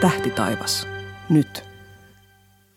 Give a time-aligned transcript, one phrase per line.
[0.00, 0.88] Tähtitaivas.
[1.28, 1.64] Nyt.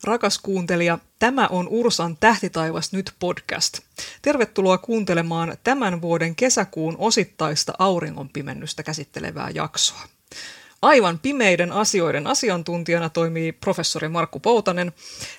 [0.03, 3.79] Rakas kuuntelija, tämä on Ursan Tähtitaivas nyt podcast.
[4.21, 10.01] Tervetuloa kuuntelemaan tämän vuoden kesäkuun osittaista auringonpimennystä käsittelevää jaksoa.
[10.81, 14.91] Aivan pimeiden asioiden asiantuntijana toimii professori Markku Poutanen.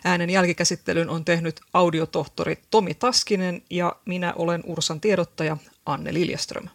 [0.05, 5.57] Äänen jälkikäsittelyn on tehnyt audiotohtori Tomi Taskinen ja minä olen Ursan tiedottaja
[5.87, 6.69] Anne Liljeström.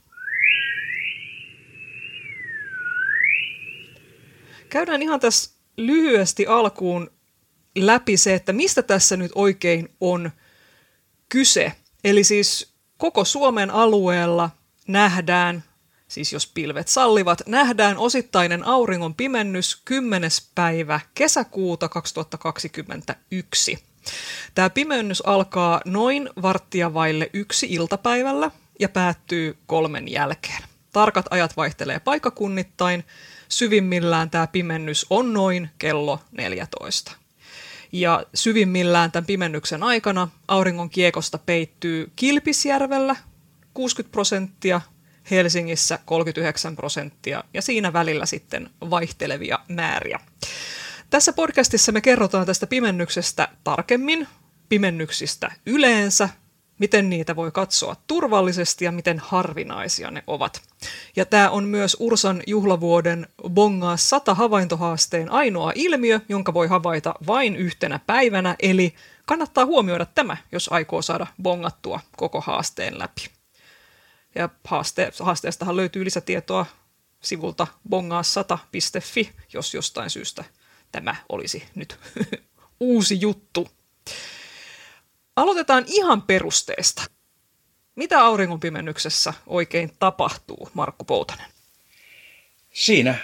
[4.69, 7.11] Käydään ihan tässä lyhyesti alkuun
[7.75, 10.31] läpi se, että mistä tässä nyt oikein on
[11.29, 11.73] kyse.
[12.03, 14.49] Eli siis koko Suomen alueella
[14.87, 15.63] nähdään,
[16.07, 20.29] siis jos pilvet sallivat, nähdään osittainen auringon pimennys 10.
[20.55, 23.83] päivä kesäkuuta 2021.
[24.55, 30.63] Tämä pimennys alkaa noin varttia vaille yksi iltapäivällä ja päättyy kolmen jälkeen.
[30.93, 33.03] Tarkat ajat vaihtelee paikakunnittain,
[33.49, 37.11] syvimmillään tämä pimennys on noin kello 14.
[37.91, 43.15] Ja syvimmillään tämän pimennyksen aikana auringon kiekosta peittyy Kilpisjärvellä
[43.73, 44.81] 60 prosenttia,
[45.31, 50.19] Helsingissä 39 prosenttia ja siinä välillä sitten vaihtelevia määriä.
[51.09, 54.27] Tässä podcastissa me kerrotaan tästä pimennyksestä tarkemmin,
[54.69, 56.29] pimennyksistä yleensä
[56.79, 60.61] miten niitä voi katsoa turvallisesti ja miten harvinaisia ne ovat.
[61.15, 67.55] Ja tämä on myös Ursan juhlavuoden Bongaa 100 havaintohaasteen ainoa ilmiö, jonka voi havaita vain
[67.55, 68.95] yhtenä päivänä, eli
[69.25, 73.29] kannattaa huomioida tämä, jos aikoo saada bongattua koko haasteen läpi.
[74.35, 76.65] Ja haaste, haasteestahan löytyy lisätietoa
[77.21, 80.43] sivulta bongaa100.fi, jos jostain syystä
[80.91, 81.99] tämä olisi nyt
[82.79, 83.67] uusi juttu.
[85.39, 87.03] Aloitetaan ihan perusteesta.
[87.95, 91.45] Mitä auringonpimennyksessä oikein tapahtuu, Markku Poutanen?
[92.73, 93.15] Siinä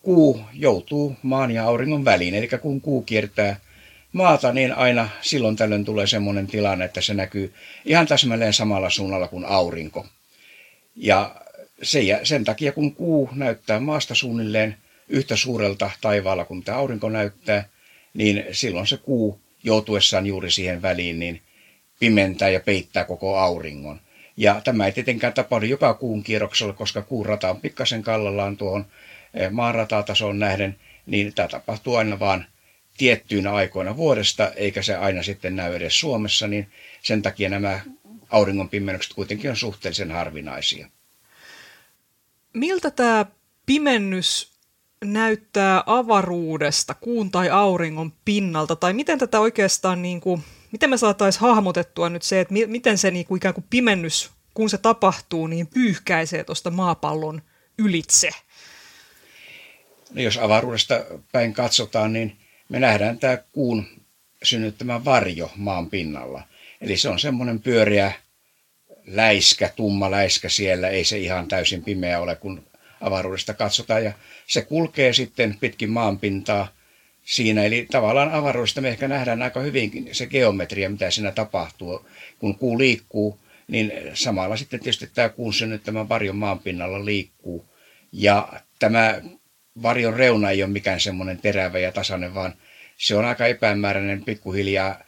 [0.00, 3.60] kuu joutuu maan ja auringon väliin, eli kun kuu kiertää
[4.12, 9.28] maata, niin aina silloin tällöin tulee semmoinen tilanne, että se näkyy ihan täsmälleen samalla suunnalla
[9.28, 10.06] kuin aurinko.
[10.96, 11.34] Ja
[12.22, 14.76] sen takia, kun kuu näyttää maasta suunnilleen
[15.08, 17.68] yhtä suurelta taivaalla kuin tämä aurinko näyttää,
[18.14, 21.42] niin silloin se kuu joutuessaan juuri siihen väliin, niin
[22.00, 24.00] pimentää ja peittää koko auringon.
[24.36, 28.86] Ja tämä ei tietenkään tapahdu joka kuun kierroksella, koska kuun rata on pikkasen kallallaan tuohon
[29.34, 30.76] eh, maanratatasoon nähden,
[31.06, 32.46] niin tämä tapahtuu aina vaan
[32.98, 36.68] tiettyinä aikoina vuodesta, eikä se aina sitten näy edes Suomessa, niin
[37.02, 37.80] sen takia nämä
[38.30, 40.88] auringon pimennykset kuitenkin on suhteellisen harvinaisia.
[42.54, 43.26] Miltä tämä
[43.66, 44.57] pimennys
[45.04, 50.42] näyttää avaruudesta, kuun tai auringon pinnalta, tai miten tätä oikeastaan, niin kuin,
[50.72, 54.30] miten me saataisiin hahmotettua nyt se, että mi- miten se niin kuin ikään kuin pimennys,
[54.54, 57.42] kun se tapahtuu, niin pyyhkäisee tuosta maapallon
[57.78, 58.30] ylitse?
[60.14, 62.36] No jos avaruudesta päin katsotaan, niin
[62.68, 63.86] me nähdään tämä kuun
[64.42, 66.42] synnyttämä varjo maan pinnalla.
[66.80, 68.12] Eli se on semmoinen pyöreä
[69.06, 72.66] läiskä, tumma läiskä siellä, ei se ihan täysin pimeä ole, kun
[73.00, 74.12] avaruudesta katsotaan ja
[74.46, 76.68] se kulkee sitten pitkin maanpintaa
[77.24, 77.64] siinä.
[77.64, 82.08] Eli tavallaan avaruudesta me ehkä nähdään aika hyvin se geometria, mitä siinä tapahtuu.
[82.38, 83.38] Kun kuu liikkuu,
[83.68, 87.64] niin samalla sitten tietysti tämä kuun synnyttämä varjon maanpinnalla liikkuu.
[88.12, 88.48] Ja
[88.78, 89.20] tämä
[89.82, 92.54] varjon reuna ei ole mikään semmoinen terävä ja tasainen, vaan
[92.96, 95.00] se on aika epämääräinen, pikkuhiljaa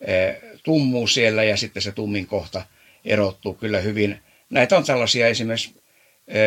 [0.00, 2.62] eh, tummuu siellä ja sitten se tummin kohta
[3.04, 4.20] erottuu kyllä hyvin.
[4.50, 5.74] Näitä on tällaisia esimerkiksi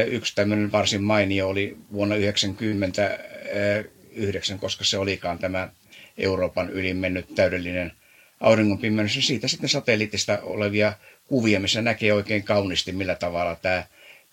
[0.07, 5.69] Yksi tämmöinen varsin mainio oli vuonna 1999, koska se olikaan tämä
[6.17, 7.91] Euroopan ylin mennyt täydellinen
[8.39, 9.27] auringonpimennys.
[9.27, 10.93] Siitä sitten satelliitista olevia
[11.27, 13.83] kuvia, missä näkee oikein kauniisti, millä tavalla tämä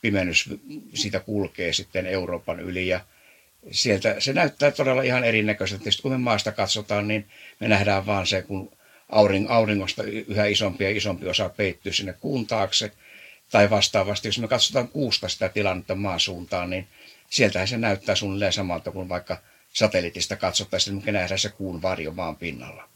[0.01, 0.51] pimennys
[0.95, 2.89] siitä kulkee sitten Euroopan yli.
[2.89, 3.01] Ja
[3.71, 5.83] sieltä se näyttää todella ihan erinäköiseltä.
[5.83, 7.27] Tietysti kun me maasta katsotaan, niin
[7.61, 8.73] me nähdään vaan se, kun
[9.49, 12.93] auringosta yhä isompi ja isompi osa peittyy sinne kuun taakse–
[13.51, 16.89] tai vastaavasti, jos me katsotaan kuusta sitä tilannetta maasuuntaan, niin
[17.31, 19.39] sieltähän se näyttää suunnilleen samalta kuin vaikka
[19.73, 22.89] satelliitista katsottaisiin, mikä nähdään se kuun varjo maan pinnalla.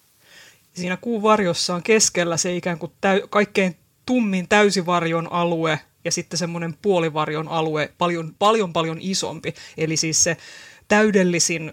[0.75, 3.77] Siinä kuun varjossa on keskellä se ikään kuin täy- kaikkein
[4.07, 9.55] tummin täysivarjon alue ja sitten semmoinen puolivarjon alue paljon, paljon, paljon isompi.
[9.77, 10.37] Eli siis se
[10.89, 11.73] täydellisin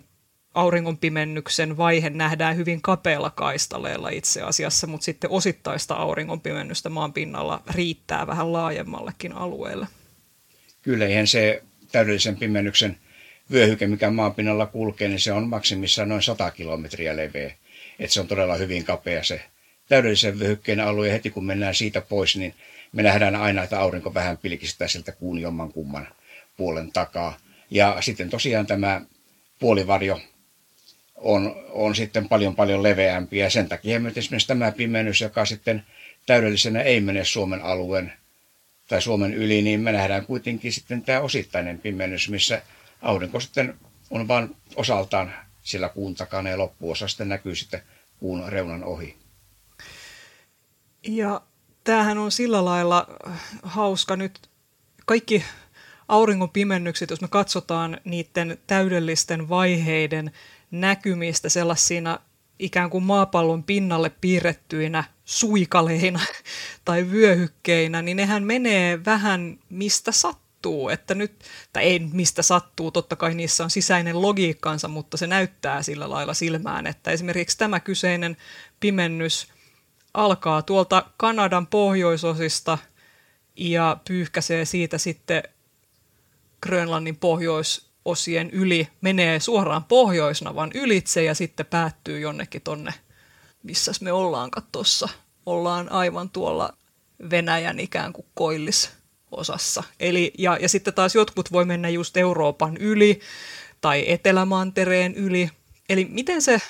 [0.57, 8.27] auringonpimennyksen vaihe nähdään hyvin kapealla kaistaleella itse asiassa, mutta sitten osittaista auringonpimennystä maan pinnalla riittää
[8.27, 9.88] vähän laajemmallekin alueelle.
[10.81, 12.98] Kyllä, eihän se täydellisen pimennyksen
[13.51, 17.54] vyöhyke, mikä maan pinnalla kulkee, niin se on maksimissaan noin 100 kilometriä leveä.
[18.00, 19.42] Et se on todella hyvin kapea se
[19.89, 21.12] täydellisen vyöhykkeen alue.
[21.12, 22.54] Heti kun mennään siitä pois, niin
[22.92, 26.07] me nähdään aina, että aurinko vähän pilkistää sieltä kuun jomman kumman
[26.57, 27.38] puolen takaa.
[27.69, 29.01] Ja sitten tosiaan tämä
[29.59, 30.19] puolivarjo
[31.18, 33.38] on, on sitten paljon paljon leveämpi.
[33.38, 35.86] Ja sen takia myös esimerkiksi tämä pimennys, joka sitten
[36.25, 38.14] täydellisenä ei mene Suomen alueen
[38.88, 42.62] tai Suomen yli, niin me nähdään kuitenkin sitten tämä osittainen pimennys, missä
[43.02, 43.75] aurinko sitten
[44.10, 45.34] on vain osaltaan
[45.64, 47.81] sillä kuun takana ja loppuosa sitten näkyy sitten
[48.19, 49.16] kuun reunan ohi.
[51.04, 51.42] Ja
[51.84, 53.08] tämähän on sillä lailla
[53.64, 54.50] hauska nyt.
[55.06, 55.44] Kaikki
[56.08, 60.31] auringon pimennykset, jos me katsotaan niiden täydellisten vaiheiden
[60.72, 62.19] näkymistä sellaisina
[62.60, 66.19] ikään kuin maapallon pinnalle piirrettyinä suikaleina
[66.86, 70.90] tai vyöhykkeinä, niin nehän menee vähän mistä sattuu.
[70.90, 71.44] Että nyt,
[71.74, 76.34] tai ei mistä sattuu, totta kai niissä on sisäinen logiikkansa, mutta se näyttää sillä lailla
[76.34, 78.38] silmään, että esimerkiksi tämä kyseinen
[78.80, 79.48] pimennys
[80.14, 82.78] alkaa tuolta Kanadan pohjoisosista
[83.56, 85.44] ja pyyhkäsee siitä sitten
[86.62, 87.18] Grönlannin
[88.07, 92.94] pohjoisosien yli, menee suoraan pohjoisnavan ylitse ja sitten päättyy jonnekin tonne,
[93.63, 95.09] missä me ollaan tuossa.
[95.45, 96.74] Ollaan aivan tuolla
[97.30, 99.83] Venäjän ikään kuin koillisosassa.
[100.00, 103.19] Eli, ja, ja sitten taas jotkut voi mennä just Euroopan yli
[103.81, 105.50] tai Etelämantereen yli.
[105.89, 106.62] Eli miten se,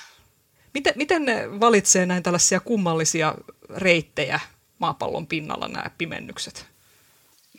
[0.74, 3.34] miten, miten ne valitsee näin tällaisia kummallisia
[3.76, 4.40] reittejä
[4.78, 6.66] maapallon pinnalla nämä pimennykset?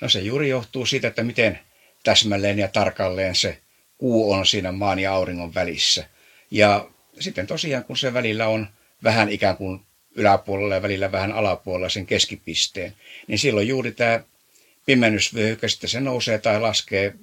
[0.02, 1.60] No se juuri johtuu siitä, että miten
[2.04, 3.62] täsmälleen ja tarkalleen se
[4.00, 6.06] kuu on siinä maan ja auringon välissä.
[6.52, 8.68] Ja sitten tosiaan, kun se välillä on
[9.04, 9.82] vähän ikään kuin
[10.16, 12.94] yläpuolella ja välillä vähän alapuolella sen keskipisteen,
[13.28, 14.20] niin silloin juuri tämä
[14.86, 17.14] pimennysvyöhyke sitten se nousee tai laskee,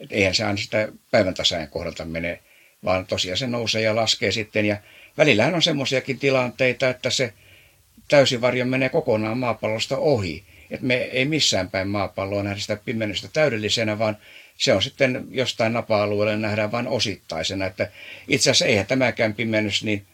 [0.00, 2.40] että eihän se aina sitä päivän tasajan kohdalta mene,
[2.84, 4.66] vaan tosiaan se nousee ja laskee sitten.
[4.66, 4.76] Ja
[5.18, 7.32] välillähän on semmoisiakin tilanteita, että se
[8.08, 10.44] täysivarjo menee kokonaan maapallosta ohi.
[10.70, 14.16] Et me ei missään päin maapalloa nähdä sitä pimennystä täydellisenä, vaan
[14.56, 17.66] se on sitten jostain napa-alueelle nähdään vain osittaisena.
[17.66, 17.90] Että
[18.28, 20.06] itse asiassa eihän tämäkään pimennys, niin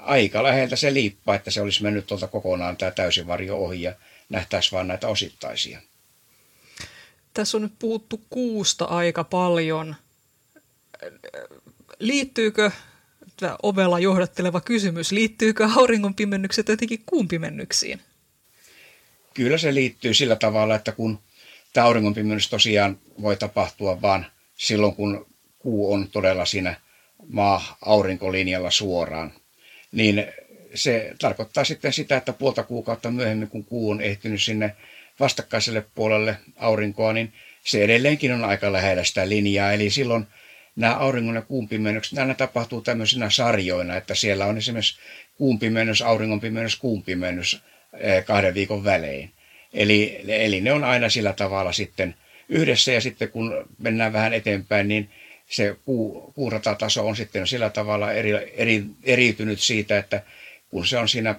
[0.00, 3.94] aika läheltä se liippaa, että se olisi mennyt tuolta kokonaan tämä täysivarjo ohi ja
[4.28, 5.80] nähtäisi vain näitä osittaisia.
[7.34, 9.96] Tässä on nyt puhuttu kuusta aika paljon.
[11.98, 12.70] Liittyykö
[13.62, 18.00] ovella johdatteleva kysymys, liittyykö auringonpimennykset jotenkin kuun pimennyksiin?
[19.34, 21.18] Kyllä se liittyy sillä tavalla, että kun
[21.72, 24.26] tämä auringonpimennys tosiaan voi tapahtua vain
[24.56, 25.26] silloin, kun
[25.58, 26.74] kuu on todella siinä
[27.28, 29.32] maa-aurinkolinjalla suoraan,
[29.92, 30.26] niin
[30.74, 34.76] se tarkoittaa sitten sitä, että puolta kuukautta myöhemmin, kun kuu on ehtinyt sinne
[35.20, 37.32] vastakkaiselle puolelle aurinkoa, niin
[37.64, 39.72] se edelleenkin on aika lähellä sitä linjaa.
[39.72, 40.26] Eli silloin
[40.76, 44.98] nämä auringon ja kuun pimennykset, nämä tapahtuu tämmöisinä sarjoina, että siellä on esimerkiksi
[45.36, 47.62] kuun pimennys, auringon pimennys, kuun pimennys
[48.26, 49.30] kahden viikon välein.
[49.72, 52.14] Eli, eli ne on aina sillä tavalla sitten
[52.48, 55.10] yhdessä ja sitten kun mennään vähän eteenpäin, niin
[55.48, 60.22] se puu, puuratataso on sitten sillä tavalla eri, eri, eriytynyt siitä, että
[60.68, 61.34] kun se on siinä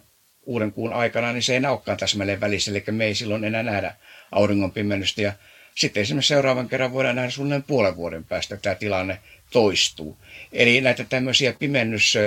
[0.45, 3.95] uuden kuun aikana, niin se ei olekaan täsmälleen välissä, eli me ei silloin enää nähdä
[4.31, 5.21] auringon pimennystä.
[5.21, 5.33] Ja
[5.75, 9.19] sitten esimerkiksi seuraavan kerran voidaan nähdä suunnilleen puolen vuoden päästä, että tämä tilanne
[9.51, 10.17] toistuu.
[10.51, 12.17] Eli näitä tämmöisiä pimennys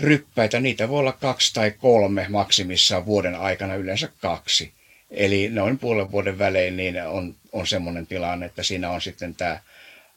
[0.00, 4.72] ryppäitä, niitä voi olla kaksi tai kolme maksimissaan vuoden aikana, yleensä kaksi.
[5.10, 9.60] Eli noin puolen vuoden välein niin on, on semmoinen tilanne, että siinä on sitten tämä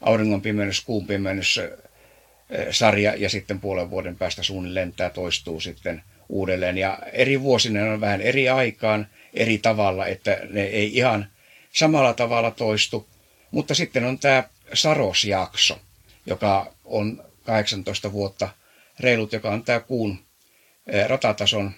[0.01, 1.59] auringon pimennys, kuun pimennys,
[2.71, 6.77] sarja ja sitten puolen vuoden päästä suunnilleen tämä toistuu sitten uudelleen.
[6.77, 11.27] Ja eri vuosina on vähän eri aikaan, eri tavalla, että ne ei ihan
[11.71, 13.07] samalla tavalla toistu.
[13.51, 14.43] Mutta sitten on tämä
[14.73, 15.79] sarosjakso,
[16.25, 18.49] joka on 18 vuotta
[18.99, 20.19] reilut, joka on tämä kuun
[21.07, 21.71] ratatason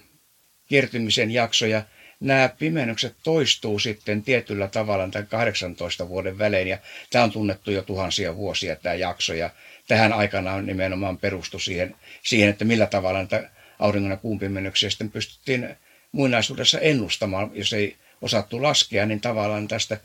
[0.66, 1.66] kiertymisen jakso.
[1.66, 1.84] Ja
[2.20, 6.68] nämä pimennykset toistuu sitten tietyllä tavalla tämän 18 vuoden välein.
[6.68, 6.78] Ja
[7.10, 9.34] tämä on tunnettu jo tuhansia vuosia tämä jakso.
[9.34, 9.50] Ja
[9.88, 13.50] tähän aikana on nimenomaan perustu siihen, siihen että millä tavalla näitä
[13.80, 15.76] auringon ja kuun pimennyksiä sitten pystyttiin
[16.12, 17.52] muinaisuudessa ennustamaan.
[17.54, 19.98] Jos ei osattu laskea, niin tavallaan tästä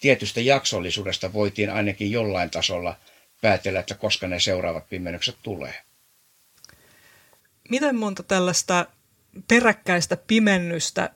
[0.00, 2.96] tietystä jaksollisuudesta voitiin ainakin jollain tasolla
[3.42, 5.74] päätellä, että koska ne seuraavat pimennykset tulee
[7.72, 8.86] miten monta tällaista
[9.48, 11.10] peräkkäistä pimennystä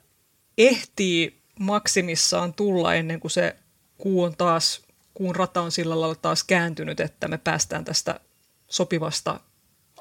[0.59, 3.57] ehtii maksimissaan tulla ennen kuin se
[3.99, 4.83] kuu on taas,
[5.15, 8.21] kuun rata on sillä lailla taas kääntynyt, että me päästään tästä
[8.69, 9.41] sopivasta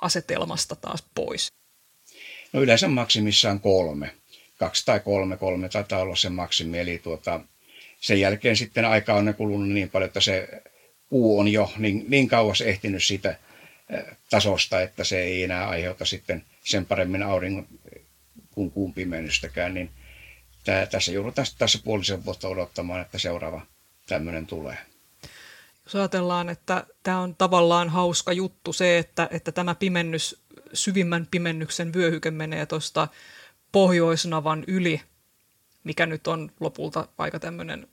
[0.02, 1.48] asetelmasta taas pois?
[2.54, 4.16] No yleensä maksimissaan kolme.
[4.58, 6.80] Kaksi tai kolme, kolme taitaa olla se maksimi.
[6.80, 7.40] Eli tuota,
[8.02, 10.62] sen jälkeen sitten aika on kulunut niin paljon, että se
[11.10, 13.40] kuu on jo niin, niin kauas ehtinyt siitä
[14.30, 17.68] tasosta, että se ei enää aiheuta sitten sen paremmin auringon
[18.52, 19.90] kuin kuun pimennystäkään, niin
[20.64, 23.62] tämä, tässä joudutaan tässä puolisen vuotta odottamaan, että seuraava
[24.08, 24.78] tämmöinen tulee.
[25.86, 30.42] Jos ajatellaan, että tämä on tavallaan hauska juttu se, että, että tämä pimennys,
[30.74, 33.08] syvimmän pimennyksen vyöhyke menee tuosta
[33.72, 35.02] pohjoisnavan yli,
[35.84, 37.88] mikä nyt on lopulta aika tämmöinen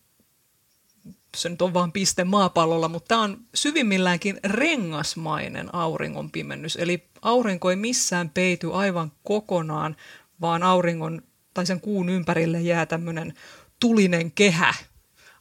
[1.37, 6.77] se nyt on vain piste maapallolla, mutta tämä on syvimmilläänkin rengasmainen auringon pimennys.
[6.77, 9.97] Eli aurinko ei missään peity aivan kokonaan,
[10.41, 11.23] vaan auringon
[11.55, 13.35] tai sen kuun ympärille jää tämmöinen
[13.81, 14.75] tulinen kehä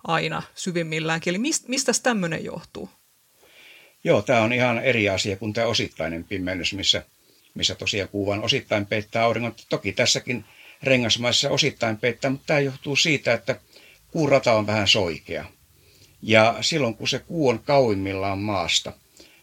[0.07, 1.31] aina syvimmilläänkin.
[1.31, 2.89] Eli mistä, mistä tämmöinen johtuu?
[4.03, 7.05] Joo, tämä on ihan eri asia kuin tämä osittainen pimennys, missä,
[7.53, 9.55] missä tosiaan kuvan osittain peittää auringon.
[9.69, 10.45] Toki tässäkin
[10.83, 13.59] rengasmaissa osittain peittää, mutta tämä johtuu siitä, että
[14.11, 15.45] kuurata on vähän soikea.
[16.21, 18.93] Ja silloin kun se kuu on kauimmillaan maasta,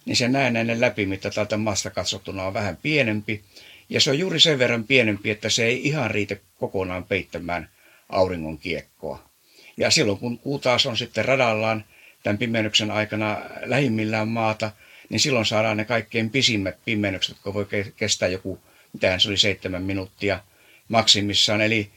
[0.04, 3.42] niin se näennäinen läpimitta tältä maasta katsottuna on vähän pienempi.
[3.88, 7.68] Ja se on juuri sen verran pienempi, että se ei ihan riitä kokonaan peittämään
[8.08, 9.28] auringon kiekkoa.
[9.76, 11.84] Ja silloin kun kuu taas on sitten radallaan
[12.22, 14.70] tämän pimennyksen aikana lähimmillään maata,
[15.08, 17.66] niin silloin saadaan ne kaikkein pisimmät pimennykset, jotka voi
[17.96, 18.60] kestää joku,
[18.92, 20.40] mitähän se oli, seitsemän minuuttia
[20.88, 21.60] maksimissaan.
[21.60, 21.90] Eli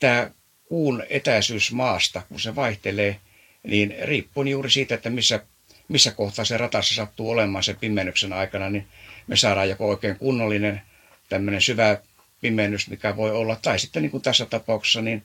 [0.00, 0.30] tämä
[0.64, 3.16] kuun etäisyys maasta, kun se vaihtelee–
[3.62, 5.40] niin riippuen juuri siitä, että missä,
[5.88, 8.86] missä kohtaa se ratassa sattuu olemaan sen pimennyksen aikana, niin
[9.26, 10.82] me saadaan joko oikein kunnollinen
[11.28, 11.98] tämmöinen syvä
[12.40, 15.22] pimennys, mikä voi olla, tai sitten niin kuin tässä tapauksessa, niin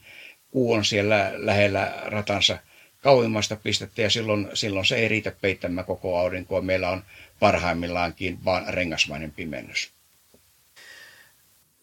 [0.51, 2.57] kuu on siellä lähellä ratansa
[3.01, 6.61] kauimmasta pistettä ja silloin, silloin se ei riitä peittämään koko aurinkoa.
[6.61, 7.03] Meillä on
[7.39, 9.96] parhaimmillaankin vain rengasmainen pimennys.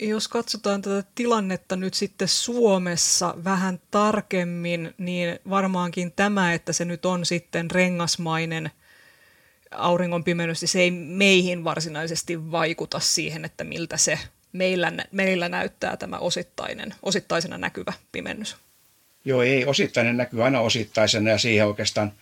[0.00, 7.06] Jos katsotaan tätä tilannetta nyt sitten Suomessa vähän tarkemmin, niin varmaankin tämä, että se nyt
[7.06, 8.70] on sitten rengasmainen
[9.70, 14.18] auringon pimennys, niin se ei meihin varsinaisesti vaikuta siihen, että miltä se
[14.52, 18.56] meillä, meillä näyttää tämä osittainen, osittaisena näkyvä pimennys.
[19.24, 19.64] Joo, ei.
[19.66, 22.12] Osittainen näkyy aina osittaisena ja siihen oikeastaan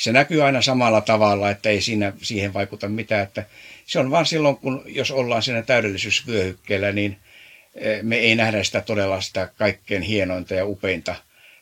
[0.00, 3.22] se näkyy aina samalla tavalla, että ei siinä, siihen vaikuta mitään.
[3.22, 3.44] Että
[3.86, 7.18] se on vain silloin, kun jos ollaan siinä täydellisyysvyöhykkeellä, niin
[7.74, 11.14] eh, me ei nähdä sitä todella sitä kaikkein hienointa ja upeinta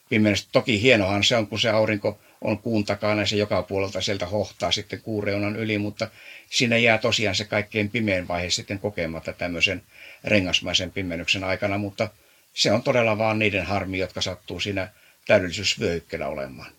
[0.09, 0.49] pimeästä.
[0.52, 4.26] Toki hienohan se on, kun se aurinko on kuun takana ja se joka puolelta sieltä
[4.26, 6.11] hohtaa sitten kuureunan yli, mutta
[6.50, 9.83] siinä jää tosiaan se kaikkein pimein vaihe sitten kokematta tämmöisen
[10.25, 12.09] rengasmaisen pimennyksen aikana, mutta
[12.54, 14.88] se on todella vaan niiden harmi, jotka sattuu siinä
[15.26, 16.77] täydellisyysvyöhykkeellä olemaan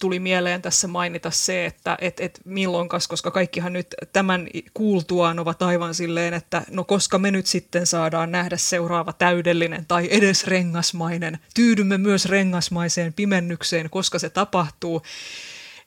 [0.00, 5.62] tuli mieleen tässä mainita se, että et, et milloinkas, koska kaikkihan nyt tämän kuultuaan ovat
[5.62, 11.38] aivan silleen, että no koska me nyt sitten saadaan nähdä seuraava täydellinen tai edes rengasmainen,
[11.54, 15.02] tyydymme myös rengasmaiseen pimennykseen, koska se tapahtuu,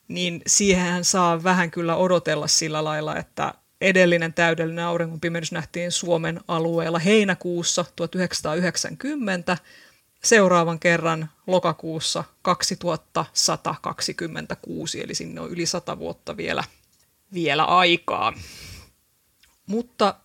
[0.07, 6.99] niin siihen saa vähän kyllä odotella sillä lailla, että edellinen täydellinen auringonpimennys nähtiin Suomen alueella
[6.99, 9.57] heinäkuussa 1990,
[10.23, 16.63] seuraavan kerran lokakuussa 2126, eli sinne on yli sata vuotta vielä,
[17.33, 18.33] vielä aikaa.
[19.67, 20.15] Mutta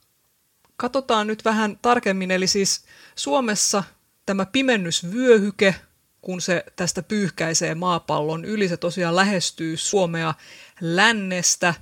[0.76, 2.84] katsotaan nyt vähän tarkemmin, eli siis
[3.16, 3.84] Suomessa
[4.26, 5.74] tämä pimennysvyöhyke,
[6.20, 10.34] kun se tästä pyyhkäisee maapallon yli, se tosiaan lähestyy Suomea
[10.80, 11.74] lännestä,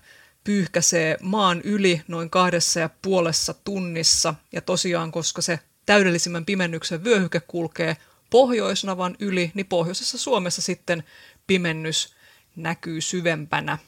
[0.45, 7.41] pyyhkäisee maan yli noin kahdessa ja puolessa tunnissa, ja tosiaan koska se täydellisimmän pimennyksen vyöhyke
[7.41, 7.97] kulkee
[8.31, 11.05] pohjoisnavan yli, niin pohjoisessa Suomessa sitten
[11.47, 12.15] pimennys
[12.57, 13.79] näkyy syvempänä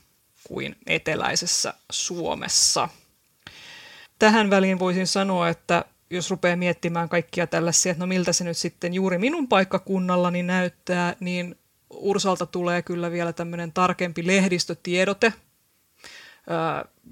[0.44, 2.88] kuin eteläisessä Suomessa.
[4.18, 8.56] Tähän väliin voisin sanoa, että jos rupeaa miettimään kaikkia tällaisia, että no miltä se nyt
[8.56, 11.58] sitten juuri minun paikkakunnallani näyttää, niin
[11.90, 15.32] Ursalta tulee kyllä vielä tämmöinen tarkempi lehdistötiedote,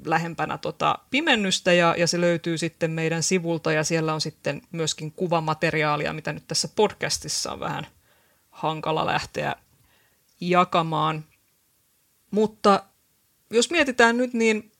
[0.04, 5.12] lähempänä tota pimennystä ja, ja se löytyy sitten meidän sivulta ja siellä on sitten myöskin
[5.12, 7.86] kuvamateriaalia, mitä nyt tässä podcastissa on vähän
[8.50, 9.56] hankala lähteä
[10.40, 11.24] jakamaan.
[12.30, 12.82] Mutta
[13.50, 14.72] jos mietitään nyt, niin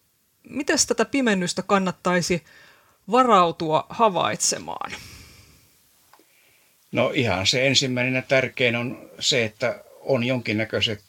[0.49, 2.45] miten tätä pimennystä kannattaisi
[3.11, 4.93] varautua havaitsemaan?
[6.93, 11.05] No ihan se ensimmäinen ja tärkein on se, että on jonkinnäköiset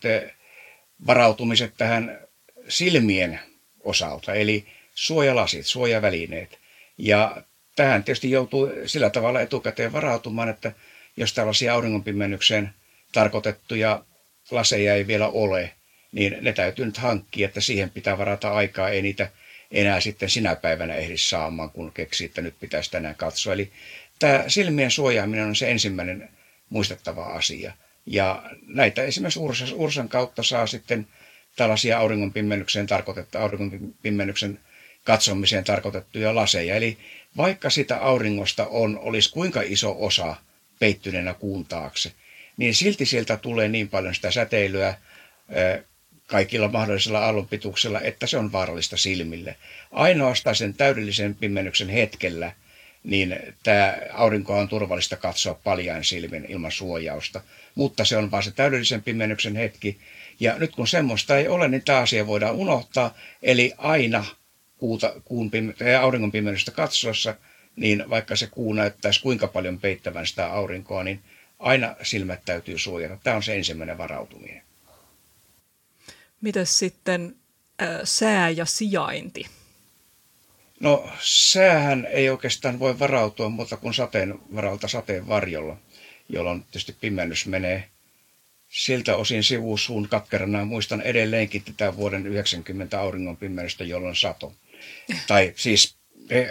[1.08, 2.27] varautumiset tähän
[2.68, 3.40] silmien
[3.80, 6.60] osalta, eli suojalasit, suojavälineet.
[6.98, 7.42] Ja
[7.76, 10.72] tähän tietysti joutuu sillä tavalla etukäteen varautumaan, että
[11.18, 12.70] jos tällaisia auringonpimennykseen
[13.12, 14.04] tarkoitettuja
[14.52, 15.74] laseja ei vielä ole,
[16.12, 19.30] niin ne täytyy nyt hankkia, että siihen pitää varata aikaa, ei niitä
[19.72, 23.54] enää sitten sinä päivänä ehdi saamaan, kun keksii, että nyt pitäisi tänään katsoa.
[23.54, 23.72] Eli
[24.20, 26.30] tämä silmien suojaaminen on se ensimmäinen
[26.70, 27.74] muistettava asia.
[28.06, 29.40] Ja näitä esimerkiksi
[29.74, 31.08] Ursan kautta saa sitten
[31.58, 34.60] tällaisia auringonpimennyksen tarkoitettu, auringonpimennyksen
[35.04, 36.76] katsomiseen tarkoitettuja laseja.
[36.76, 36.98] Eli
[37.38, 40.36] vaikka sitä auringosta on, olisi kuinka iso osa
[40.80, 42.12] peittyneenä kuun taakse,
[42.58, 44.96] niin silti sieltä tulee niin paljon sitä säteilyä
[46.28, 49.56] kaikilla mahdollisilla aallonpituuksilla, että se on vaarallista silmille.
[49.92, 52.52] Ainoastaan sen täydellisen pimennyksen hetkellä
[53.08, 57.42] niin tämä aurinkoa on turvallista katsoa paljain silmin ilman suojausta,
[57.76, 59.98] mutta se on vain se täydellisen pimennyksen hetki.
[60.40, 63.14] Ja nyt kun semmoista ei ole, niin tämä asia voidaan unohtaa,
[63.44, 64.26] eli aina
[64.78, 67.36] kuuta, kuun pime- auringon pimennystä katsoessa,
[67.76, 71.20] niin vaikka se kuu näyttäisi kuinka paljon peittävän sitä aurinkoa, niin
[71.60, 73.18] aina silmät täytyy suojata.
[73.24, 74.62] Tämä on se ensimmäinen varautuminen.
[76.42, 77.36] Mitäs sitten
[77.82, 79.46] äh, sää ja sijainti?
[80.80, 85.78] No säähän ei oikeastaan voi varautua muuta kuin sateen varalta sateen varjolla,
[86.30, 87.90] jolloin tietysti pimennys menee
[88.70, 90.66] siltä osin sivusuun katkerana.
[90.66, 94.54] Muistan edelleenkin tätä vuoden 90 auringon pimennystä, jolloin sato.
[95.28, 95.96] Tai siis
[96.30, 96.46] e,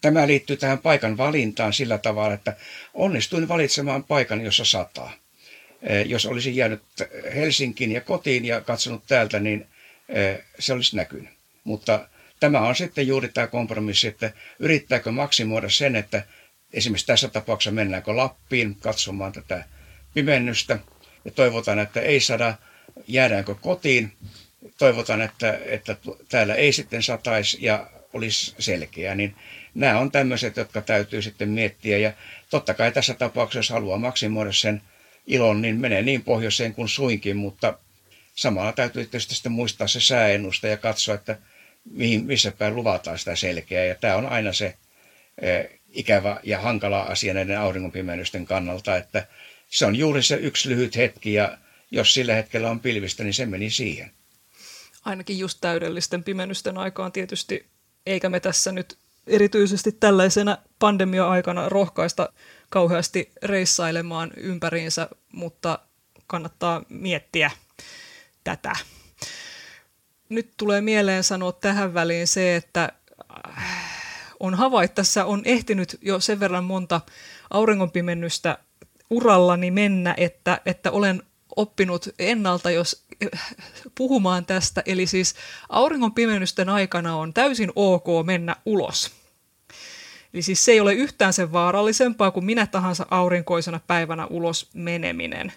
[0.00, 2.56] tämä liittyy tähän paikan valintaan sillä tavalla, että
[2.94, 5.12] onnistuin valitsemaan paikan, jossa sataa.
[5.82, 6.82] E, jos olisin jäänyt
[7.34, 9.66] Helsinkiin ja kotiin ja katsonut täältä, niin
[10.08, 11.30] e, se olisi näkynyt.
[11.64, 12.08] Mutta
[12.40, 16.22] tämä on sitten juuri tämä kompromissi, että yrittääkö maksimoida sen, että
[16.72, 19.64] esimerkiksi tässä tapauksessa mennäänkö Lappiin katsomaan tätä
[20.14, 20.78] pimennystä
[21.24, 22.54] ja toivotaan, että ei sada,
[23.08, 24.12] jäädäänkö kotiin,
[24.78, 25.96] toivotaan, että, että
[26.28, 29.34] täällä ei sitten sataisi ja olisi selkeä, niin
[29.74, 31.98] nämä on tämmöiset, jotka täytyy sitten miettiä.
[31.98, 32.12] Ja
[32.50, 34.82] totta kai tässä tapauksessa, jos haluaa maksimoida sen
[35.26, 37.78] ilon, niin menee niin pohjoiseen kuin suinkin, mutta
[38.34, 41.38] samalla täytyy tietysti sitten muistaa se sääennusta ja katsoa, että
[41.90, 43.84] mihin, missä päin luvataan sitä selkeää.
[43.84, 44.74] Ja tämä on aina se
[45.42, 49.26] e, ikävä ja hankala asia näiden auringonpimennysten kannalta, että
[49.68, 51.58] se on juuri se yksi lyhyt hetki ja
[51.90, 54.10] jos sillä hetkellä on pilvistä, niin se meni siihen.
[55.04, 57.66] Ainakin just täydellisten pimennysten aikaan tietysti,
[58.06, 62.32] eikä me tässä nyt erityisesti tällaisena pandemia-aikana rohkaista
[62.68, 65.78] kauheasti reissailemaan ympäriinsä, mutta
[66.26, 67.50] kannattaa miettiä
[68.44, 68.76] tätä
[70.28, 72.92] nyt tulee mieleen sanoa tähän väliin se, että
[73.48, 73.64] äh,
[74.40, 77.00] on havaittassa, on ehtinyt jo sen verran monta
[77.50, 78.58] auringonpimennystä
[79.10, 81.22] urallani mennä, että, että olen
[81.56, 83.06] oppinut ennalta jos
[83.94, 84.82] puhumaan tästä.
[84.86, 85.34] Eli siis
[85.68, 89.10] auringonpimennysten aikana on täysin ok mennä ulos.
[90.34, 95.52] Eli siis se ei ole yhtään sen vaarallisempaa kuin minä tahansa aurinkoisena päivänä ulos meneminen.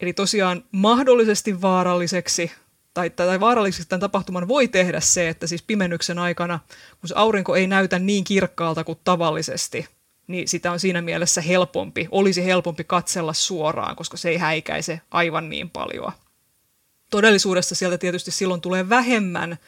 [0.00, 2.52] Eli tosiaan mahdollisesti vaaralliseksi
[2.94, 6.58] tai, tai vaaralliseksi tämän tapahtuman voi tehdä se, että siis pimennyksen aikana,
[7.00, 9.88] kun se aurinko ei näytä niin kirkkaalta kuin tavallisesti,
[10.26, 15.48] niin sitä on siinä mielessä helpompi, olisi helpompi katsella suoraan, koska se ei häikäise aivan
[15.48, 16.12] niin paljon.
[17.10, 19.58] Todellisuudessa sieltä tietysti silloin tulee vähemmän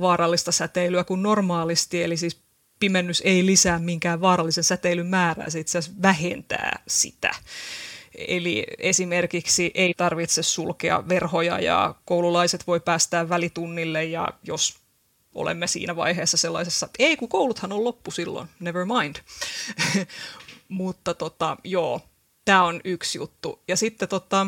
[0.00, 2.42] vaarallista säteilyä kuin normaalisti, eli siis
[2.80, 7.34] pimennys ei lisää minkään vaarallisen säteilyn määrää, se itse asiassa vähentää sitä.
[8.14, 14.81] Eli esimerkiksi ei tarvitse sulkea verhoja ja koululaiset voi päästää välitunnille ja jos
[15.34, 19.16] olemme siinä vaiheessa sellaisessa, ei kun kouluthan on loppu silloin, never mind.
[20.68, 22.00] mutta tota, joo,
[22.44, 23.62] tämä on yksi juttu.
[23.68, 24.46] Ja sitten tota,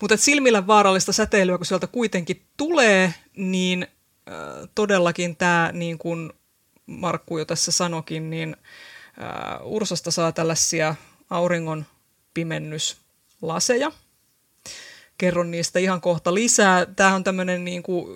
[0.00, 3.86] mutta et silmillä vaarallista säteilyä, kun sieltä kuitenkin tulee, niin
[4.28, 6.32] äh, todellakin tämä, niin kuin
[6.86, 8.56] Markku jo tässä sanokin, niin
[9.22, 10.94] äh, Ursasta saa tällaisia
[11.30, 11.86] auringon
[12.34, 13.92] pimennyslaseja.
[15.18, 16.86] Kerron niistä ihan kohta lisää.
[16.86, 18.06] Tämä on tämmöinen niin kuin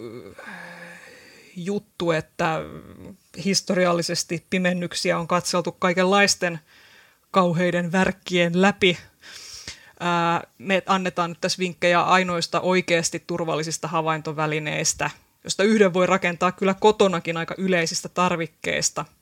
[1.57, 2.61] juttu, että
[3.45, 6.61] historiallisesti pimennyksiä on katseltu kaikenlaisten
[7.31, 8.99] kauheiden värkkien läpi.
[10.59, 15.11] Me annetaan nyt tässä vinkkejä ainoista oikeasti turvallisista havaintovälineistä,
[15.45, 19.05] josta yhden voi rakentaa kyllä kotonakin aika yleisistä tarvikkeista–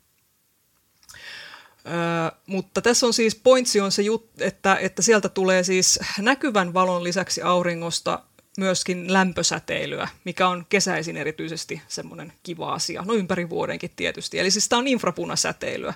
[2.46, 7.04] mutta tässä on siis, pointsi on se, jut, että, että sieltä tulee siis näkyvän valon
[7.04, 8.22] lisäksi auringosta
[8.58, 14.38] myöskin lämpösäteilyä, mikä on kesäisin erityisesti semmoinen kiva asia, no ympäri vuodenkin tietysti.
[14.38, 15.94] Eli siis tämä on infrapunasäteilyä.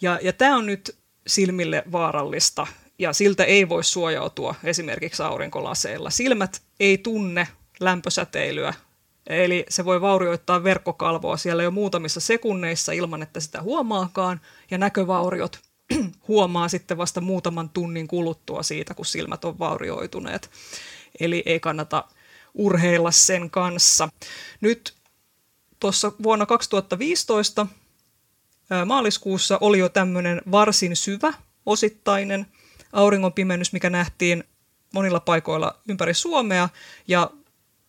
[0.00, 2.66] Ja, ja tämä on nyt silmille vaarallista,
[2.98, 6.10] ja siltä ei voi suojautua esimerkiksi aurinkolaseilla.
[6.10, 7.48] Silmät ei tunne
[7.80, 8.74] lämpösäteilyä
[9.26, 14.40] Eli se voi vaurioittaa verkkokalvoa siellä jo muutamissa sekunneissa ilman, että sitä huomaakaan,
[14.70, 15.60] ja näkövauriot
[16.28, 20.50] huomaa sitten vasta muutaman tunnin kuluttua siitä, kun silmät on vaurioituneet.
[21.20, 22.04] Eli ei kannata
[22.54, 24.08] urheilla sen kanssa.
[24.60, 24.94] Nyt
[25.80, 27.66] tuossa vuonna 2015
[28.86, 31.32] maaliskuussa oli jo tämmöinen varsin syvä
[31.66, 32.46] osittainen
[32.92, 34.44] auringonpimennys, mikä nähtiin
[34.94, 36.68] monilla paikoilla ympäri Suomea,
[37.08, 37.30] ja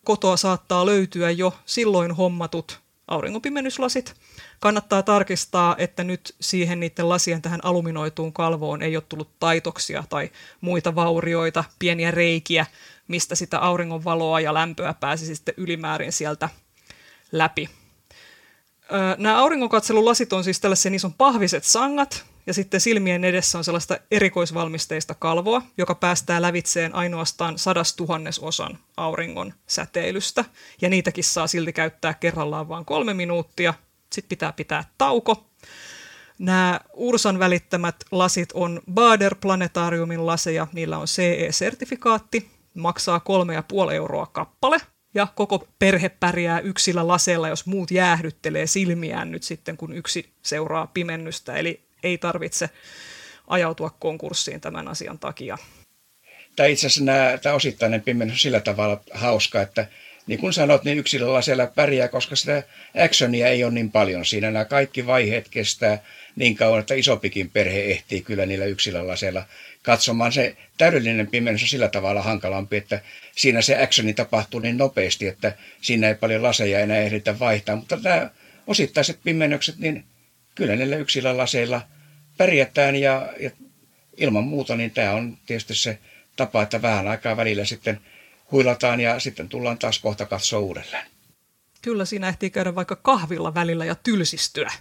[0.04, 4.14] kotoa saattaa löytyä jo silloin hommatut auringonpimennyslasit.
[4.60, 10.30] Kannattaa tarkistaa, että nyt siihen niiden lasien tähän aluminoituun kalvoon ei ole tullut taitoksia tai
[10.60, 12.66] muita vaurioita, pieniä reikiä
[13.08, 16.48] mistä sitä auringonvaloa ja lämpöä pääsisi sitten ylimäärin sieltä
[17.32, 17.68] läpi.
[19.18, 23.98] Nämä auringonkatselulasit on siis tällaisia, niissä on pahviset sangat, ja sitten silmien edessä on sellaista
[24.10, 30.44] erikoisvalmisteista kalvoa, joka päästää lävitseen ainoastaan sadastuhannesosan auringon säteilystä,
[30.82, 33.74] ja niitäkin saa silti käyttää kerrallaan vain kolme minuuttia.
[34.12, 35.46] Sitten pitää pitää tauko.
[36.38, 43.94] Nämä Ursan välittämät lasit on Bader Planetariumin laseja, niillä on CE-sertifikaatti, maksaa kolme ja puoli
[43.94, 44.80] euroa kappale–
[45.14, 50.86] ja koko perhe pärjää yksillä laseilla, jos muut jäähdyttelee silmiään nyt sitten, kun yksi seuraa
[50.86, 51.56] pimennystä.
[51.56, 52.70] Eli ei tarvitse
[53.46, 55.58] ajautua konkurssiin tämän asian takia.
[56.56, 59.86] Tämä itse asiassa nämä, tämä osittainen pimennys on sillä tavalla hauska, että
[60.26, 62.62] niin kuin sanot, niin yksilöllä siellä pärjää, koska sitä
[63.04, 64.50] actionia ei ole niin paljon siinä.
[64.50, 65.98] Nämä kaikki vaiheet kestää
[66.36, 69.44] niin kauan, että isompikin perhe ehtii kyllä niillä yksilölaseilla
[69.82, 70.32] katsomaan.
[70.32, 73.00] Se täydellinen pimennys on sillä tavalla hankalampi, että
[73.36, 77.76] siinä se actioni tapahtuu niin nopeasti, että siinä ei paljon laseja enää ehditä vaihtaa.
[77.76, 78.30] Mutta nämä
[78.66, 80.04] osittaiset pimennykset, niin
[80.54, 81.80] kyllä niillä yksilölaseilla
[82.36, 83.50] pärjätään ja, ja
[84.16, 85.98] ilman muuta, niin tämä on tietysti se
[86.36, 88.00] tapa, että vähän aikaa välillä sitten
[88.54, 91.06] huilataan ja sitten tullaan taas kohta katsoa uudelleen.
[91.82, 94.72] Kyllä siinä ehtii käydä vaikka kahvilla välillä ja tylsistyä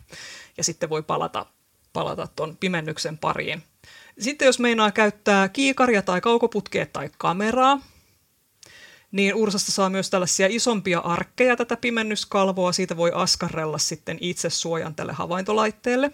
[0.57, 1.45] ja sitten voi palata
[1.93, 3.63] palata tuon pimennyksen pariin.
[4.19, 7.79] Sitten jos meinaa käyttää kiikaria tai kaukoputkea tai kameraa,
[9.11, 12.71] niin Ursasta saa myös tällaisia isompia arkkeja tätä pimennyskalvoa.
[12.71, 16.11] Siitä voi askarrella sitten itse suojan tälle havaintolaitteelle.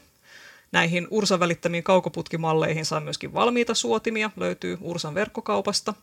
[0.71, 5.93] Näihin Ursan välittämiin kaukoputkimalleihin saa myöskin valmiita suotimia, löytyy Ursan verkkokaupasta.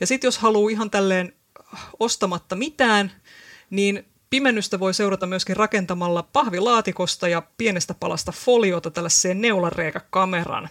[0.00, 1.32] Ja sitten jos haluaa ihan tälleen
[2.00, 3.12] ostamatta mitään,
[3.70, 10.68] niin Pimennystä voi seurata myöskin rakentamalla pahvilaatikosta ja pienestä palasta foliota tällaiseen neulareikakameran.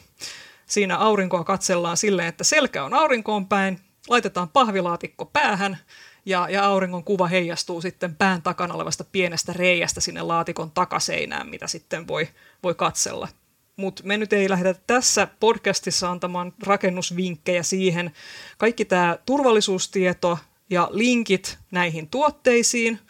[0.65, 3.79] Siinä aurinkoa katsellaan silleen, että selkä on aurinkoon päin,
[4.09, 5.77] laitetaan pahvilaatikko päähän
[6.25, 11.67] ja, ja auringon kuva heijastuu sitten pään takana olevasta pienestä reiästä sinne laatikon takaseinään, mitä
[11.67, 12.27] sitten voi,
[12.63, 13.27] voi katsella.
[13.75, 18.11] Mutta me nyt ei lähdetä tässä podcastissa antamaan rakennusvinkkejä siihen.
[18.57, 22.99] Kaikki tämä turvallisuustieto ja linkit näihin tuotteisiin–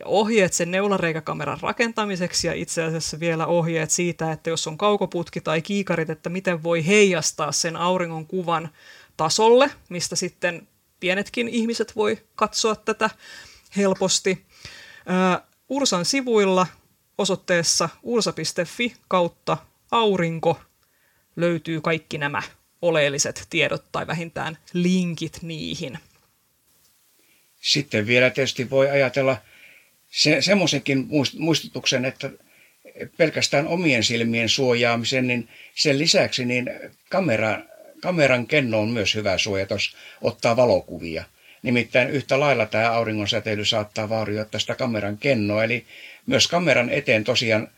[0.00, 5.40] ja ohjeet sen neulareikakameran rakentamiseksi ja itse asiassa vielä ohjeet siitä, että jos on kaukoputki
[5.40, 8.68] tai kiikarit, että miten voi heijastaa sen auringon kuvan
[9.16, 10.68] tasolle, mistä sitten
[11.04, 13.10] pienetkin ihmiset voi katsoa tätä
[13.76, 14.44] helposti.
[15.68, 16.66] Ursan sivuilla
[17.18, 19.56] osoitteessa ursa.fi kautta
[19.90, 20.60] aurinko
[21.36, 22.42] löytyy kaikki nämä
[22.82, 25.98] oleelliset tiedot tai vähintään linkit niihin.
[27.60, 29.36] Sitten vielä tietysti voi ajatella–
[30.10, 32.30] se, semmoisenkin muistutuksen, että
[33.16, 36.70] pelkästään omien silmien suojaamisen, niin sen lisäksi niin
[37.08, 37.62] kamera,
[38.04, 41.24] kameran kenno on myös hyvä suoja, jos ottaa valokuvia.
[41.62, 45.84] Nimittäin yhtä lailla tämä auringonsäteily saattaa vaurioittaa sitä kameran kennoa, eli
[46.26, 47.68] myös kameran eteen tosiaan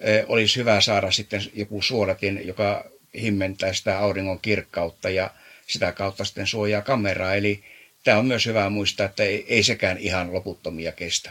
[0.00, 2.84] e, olisi hyvä saada sitten joku suodatin, joka
[3.20, 5.30] himmentää sitä auringon kirkkautta ja
[5.66, 7.34] sitä kautta sitten suojaa kameraa.
[7.34, 7.64] Eli
[8.04, 11.30] tämä on myös hyvä muistaa, että ei, ei sekään ihan loputtomia kestä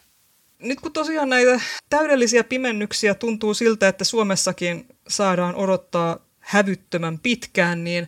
[0.59, 8.07] nyt kun tosiaan näitä täydellisiä pimennyksiä tuntuu siltä, että Suomessakin saadaan odottaa hävyttömän pitkään, niin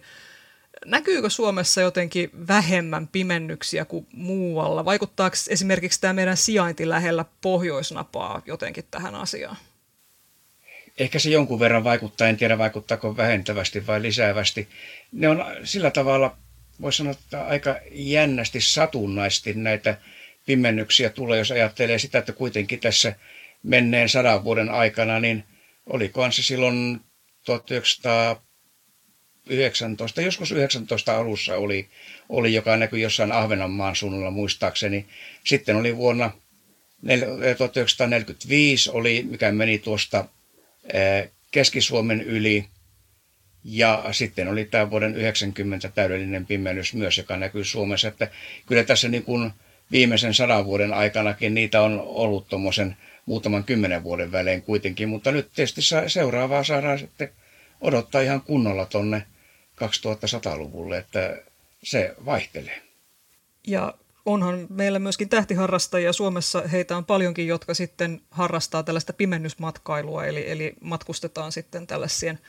[0.85, 4.85] näkyykö Suomessa jotenkin vähemmän pimennyksiä kuin muualla?
[4.85, 9.57] Vaikuttaako esimerkiksi tämä meidän sijainti lähellä pohjoisnapaa jotenkin tähän asiaan?
[10.99, 14.67] Ehkä se jonkun verran vaikuttaa, en tiedä vaikuttaako vähentävästi vai lisäävästi.
[15.11, 16.37] Ne on sillä tavalla,
[16.81, 19.97] voisi sanoa, että aika jännästi satunnaisesti näitä
[20.45, 23.15] pimennyksiä tulee, jos ajattelee sitä, että kuitenkin tässä
[23.63, 25.43] menneen sadan vuoden aikana, niin
[25.85, 27.01] olikohan se silloin
[29.45, 31.87] 1919, joskus 19 alussa oli,
[32.29, 35.05] oli joka näkyi jossain Ahvenanmaan suunnalla muistaakseni.
[35.43, 36.31] Sitten oli vuonna
[37.57, 40.25] 1945, oli, mikä meni tuosta
[41.51, 42.65] Keski-Suomen yli,
[43.63, 48.07] ja sitten oli tämä vuoden 90 täydellinen pimennys myös, joka näkyy Suomessa.
[48.07, 48.27] Että
[48.65, 49.51] kyllä tässä niin kuin
[49.91, 55.51] viimeisen sadan vuoden aikanakin niitä on ollut tuommoisen muutaman kymmenen vuoden välein kuitenkin, mutta nyt
[55.55, 57.29] tietysti seuraavaa saadaan sitten
[57.81, 59.23] odottaa ihan kunnolla tonne
[59.81, 61.37] 2100-luvulle, että
[61.83, 62.81] se vaihtelee.
[63.67, 63.93] Ja
[64.25, 70.73] onhan meillä myöskin tähtiharrastajia Suomessa, heitä on paljonkin, jotka sitten harrastaa tällaista pimennysmatkailua, eli, eli
[70.81, 72.39] matkustetaan sitten tällaisien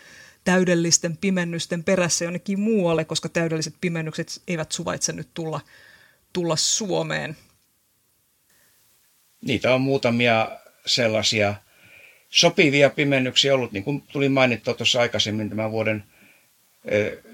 [0.45, 5.61] täydellisten pimennysten perässä jonnekin muualle, koska täydelliset pimennykset eivät suvaitse nyt tulla
[6.33, 7.37] tulla Suomeen?
[9.41, 11.55] Niitä on muutamia sellaisia
[12.29, 16.05] sopivia pimennyksiä ollut, niin kuin tuli mainittua tuossa aikaisemmin tämän vuoden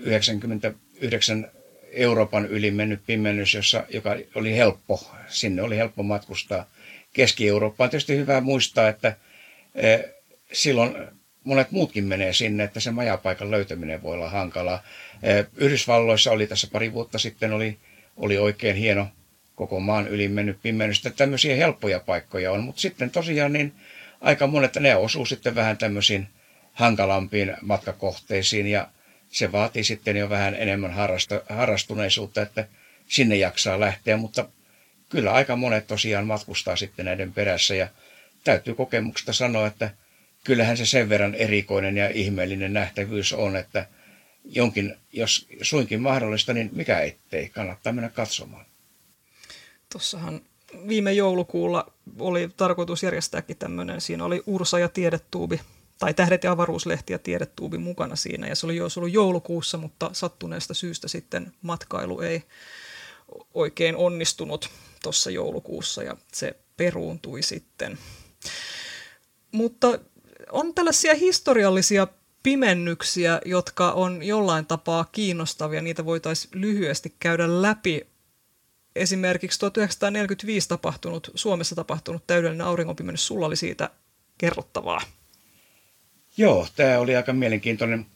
[0.00, 1.50] 99
[1.92, 6.66] Euroopan yli mennyt pimennys, jossa, joka oli helppo, sinne oli helppo matkustaa.
[7.12, 9.16] Keski-Eurooppaan tietysti hyvä muistaa, että
[9.74, 10.04] eh,
[10.52, 10.94] silloin
[11.44, 14.82] monet muutkin menee sinne, että se majapaikan löytäminen voi olla hankalaa.
[15.22, 17.78] Eh, Yhdysvalloissa oli tässä pari vuotta sitten, oli,
[18.16, 19.08] oli oikein hieno
[19.54, 20.98] koko maan yli mennyt pimennys.
[20.98, 23.72] Että tämmöisiä helppoja paikkoja on, mutta sitten tosiaan niin
[24.20, 26.28] aika monet, ne osuu sitten vähän tämmöisiin
[26.72, 28.88] hankalampiin matkakohteisiin ja
[29.32, 32.68] se vaatii sitten jo vähän enemmän harrasta, harrastuneisuutta, että
[33.08, 34.48] sinne jaksaa lähteä, mutta
[35.08, 37.74] kyllä aika monet tosiaan matkustaa sitten näiden perässä.
[37.74, 37.88] Ja
[38.44, 39.90] täytyy kokemuksesta sanoa, että
[40.44, 43.86] kyllähän se sen verran erikoinen ja ihmeellinen nähtävyys on, että
[44.44, 48.66] jonkin, jos suinkin mahdollista, niin mikä ettei, kannattaa mennä katsomaan.
[49.92, 50.40] Tuossahan
[50.88, 55.60] viime joulukuulla oli tarkoitus järjestääkin tämmöinen, siinä oli Ursa ja Tiedetuubi,
[56.02, 60.10] tai Tähdet ja avaruuslehti ja Tiedetuubi mukana siinä, ja se oli jo ollut joulukuussa, mutta
[60.12, 62.42] sattuneesta syystä sitten matkailu ei
[63.54, 64.70] oikein onnistunut
[65.02, 67.98] tuossa joulukuussa, ja se peruuntui sitten.
[69.52, 69.98] Mutta
[70.50, 72.06] on tällaisia historiallisia
[72.42, 75.82] pimennyksiä, jotka on jollain tapaa kiinnostavia.
[75.82, 78.06] Niitä voitaisiin lyhyesti käydä läpi.
[78.96, 83.90] Esimerkiksi 1945 tapahtunut, Suomessa tapahtunut täydellinen auringonpimennys, sulla oli siitä
[84.38, 85.00] kerrottavaa.
[86.36, 88.06] Joo, tämä oli aika mielenkiintoinen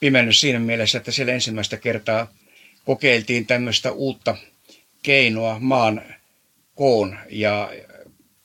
[0.00, 2.32] pimennys siinä mielessä, että siellä ensimmäistä kertaa
[2.84, 4.36] kokeiltiin tämmöistä uutta
[5.02, 6.02] keinoa maan
[6.74, 7.72] koon ja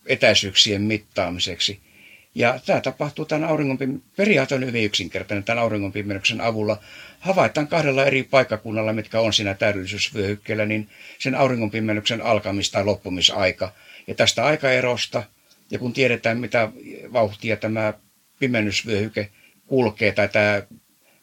[0.05, 1.79] etäisyyksien mittaamiseksi–
[2.35, 4.01] ja tämä tapahtuu tämän auringonpim...
[4.15, 6.77] periaate on hyvin yksinkertainen tämän auringonpimennyksen avulla.
[7.19, 10.89] Havaitaan kahdella eri paikkakunnalla, mitkä on siinä täydellisyysvyöhykkeellä, niin
[11.19, 13.73] sen auringonpimennyksen alkamis- tai loppumisaika.
[14.07, 15.23] Ja tästä aikaerosta,
[15.71, 16.71] ja kun tiedetään mitä
[17.13, 17.93] vauhtia tämä
[18.39, 19.29] pimennysvyöhyke
[19.67, 20.61] kulkee, tai tämä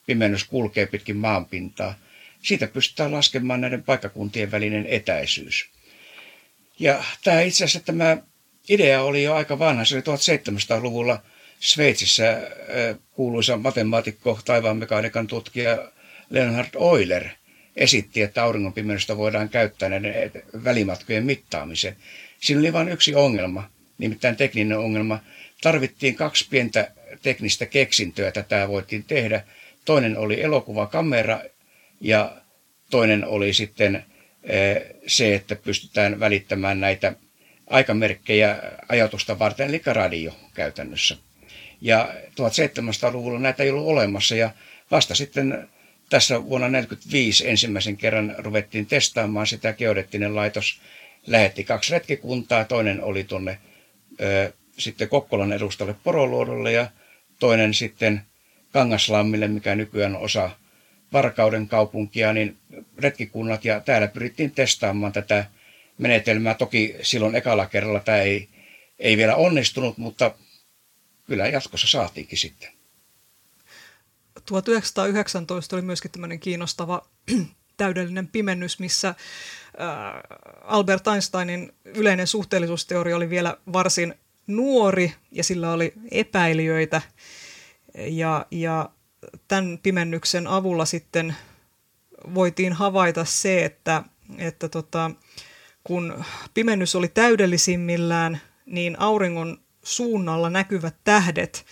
[0.07, 1.95] pimennys kulkee pitkin maanpintaa,
[2.43, 5.69] siitä pystytään laskemaan näiden paikkakuntien välinen etäisyys.
[6.79, 8.17] Ja tämä itse asiassa tämä
[8.69, 9.85] idea oli jo aika vanha.
[9.85, 11.23] Se oli 1700-luvulla
[11.61, 12.51] Sveitsissä
[13.13, 15.93] kuuluisa matemaatikko, taivaanmekaniikan tutkija
[16.31, 17.29] Leonhard Euler
[17.77, 20.31] esitti, että auringonpimeydestä voidaan käyttää näiden
[20.65, 21.97] välimatkojen mittaamiseen.
[22.41, 25.19] Siinä oli vain yksi ongelma, nimittäin tekninen ongelma.
[25.61, 26.91] Tarvittiin kaksi pientä
[27.27, 29.45] teknistä keksintöä, että tämä voitiin tehdä.
[29.85, 31.41] Toinen oli elokuvakamera
[32.01, 32.37] ja
[32.91, 34.03] toinen oli sitten äh,
[35.07, 37.13] se, että pystytään välittämään näitä
[37.67, 41.17] aikamerkkejä ajatusta varten, eli radio käytännössä.
[41.81, 44.51] Ja 1700-luvulla näitä ei ollut olemassa ja
[44.91, 45.69] vasta sitten
[46.11, 49.73] tässä vuonna 1945 ensimmäisen kerran ruvettiin testaamaan sitä.
[49.73, 50.81] Geodettinen laitos
[51.27, 52.65] lähetti kaksi retkikuntaa.
[52.65, 53.59] Toinen oli tuonne
[54.21, 56.87] ö, sitten Kokkolan edustalle Poroluodolle ja
[57.39, 58.23] toinen sitten
[58.73, 60.51] Kangaslammille, mikä nykyään on osa
[61.13, 62.57] Varkauden kaupunkia, niin
[62.99, 65.47] retkikunnat ja täällä pyrittiin testaamaan tätä
[65.99, 66.55] menetelmää.
[66.55, 68.49] Toki silloin ekalla kerralla tämä ei,
[68.99, 70.35] ei vielä onnistunut, mutta
[71.27, 72.73] kyllä jatkossa saatiinkin sitten.
[74.47, 77.09] 1919 oli myöskin tämmöinen kiinnostava
[77.77, 79.15] täydellinen pimennys, missä äh,
[80.65, 84.15] Albert Einsteinin yleinen suhteellisuusteoria oli vielä varsin
[84.47, 87.03] nuori ja sillä oli epäilijöitä.
[87.97, 88.91] Ja, ja
[89.49, 91.35] tämän pimennyksen avulla sitten
[92.35, 94.03] voitiin havaita se, että,
[94.39, 95.11] että tota,
[95.85, 101.67] kun pimennys oli täydellisimmillään, niin auringon suunnalla näkyvät tähdet,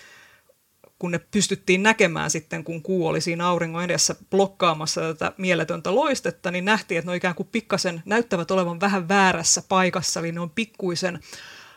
[0.99, 6.51] kun ne pystyttiin näkemään sitten, kun kuu oli siinä auringon edessä blokkaamassa tätä mieletöntä loistetta,
[6.51, 10.51] niin nähtiin, että ne ikään kuin pikkasen näyttävät olevan vähän väärässä paikassa, eli ne on
[10.51, 11.21] pikkuisen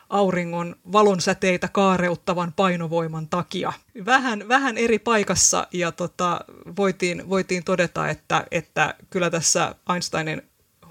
[0.08, 3.72] auringon valonsäteitä kaareuttavan painovoiman takia.
[4.06, 6.40] Vähän, vähän eri paikassa ja tota,
[6.76, 10.42] voitiin, voitiin todeta, että, että kyllä tässä Einsteinin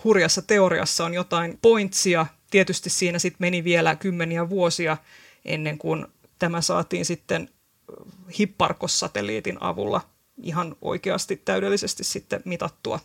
[0.04, 2.26] hurjassa teoriassa on jotain pointsia.
[2.52, 4.98] Tietysti siinä sitten meni vielä kymmeniä vuosia
[5.46, 6.06] ennen kuin
[6.40, 7.50] tämä saatiin sitten
[8.40, 10.02] Hipparkos-satelliitin avulla
[10.44, 13.00] ihan oikeasti täydellisesti sitten mitattua,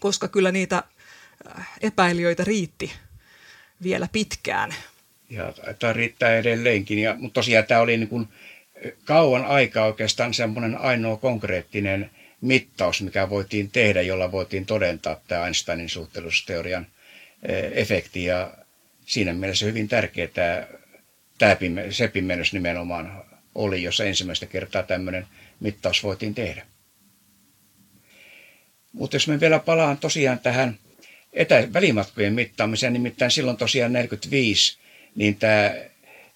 [0.00, 0.82] koska kyllä niitä
[1.58, 2.92] äh, epäilijöitä riitti
[3.82, 4.74] vielä pitkään.
[5.30, 8.28] Ja tämä riittää edelleenkin, ja, mutta tosiaan tämä oli niin kuin
[9.04, 12.10] kauan aikaa oikeastaan semmoinen ainoa konkreettinen
[12.40, 16.86] mittaus, mikä voitiin tehdä, jolla voitiin todentaa tämä Einsteinin suhteellisuusteorian
[17.72, 18.24] efekti.
[18.24, 18.54] Ja
[19.06, 20.66] siinä mielessä hyvin tärkeä tämä,
[21.38, 25.26] tämä pime, se pimennys nimenomaan oli, jossa ensimmäistä kertaa tämmöinen
[25.60, 26.66] mittaus voitiin tehdä.
[28.92, 30.78] Mutta jos me vielä palaan tosiaan tähän
[31.32, 34.78] etä- välimatkojen mittaamiseen, nimittäin silloin tosiaan 45,
[35.16, 35.74] niin tämä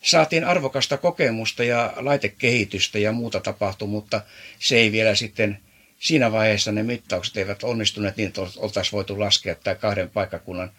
[0.02, 4.20] saatiin arvokasta kokemusta ja laitekehitystä ja muuta tapahtui, mutta
[4.58, 5.58] se ei vielä sitten
[5.98, 10.72] siinä vaiheessa ne mittaukset eivät onnistuneet niin, että oltaisiin voitu laskea tämä kahden paikkakunnan